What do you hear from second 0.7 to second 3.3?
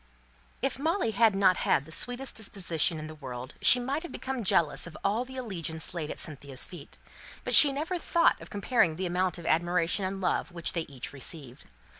Molly had not had the sweetest disposition in the